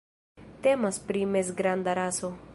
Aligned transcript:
Temas 0.67 0.97
pri 1.11 1.21
mezgranda 1.37 1.97
raso. 2.03 2.33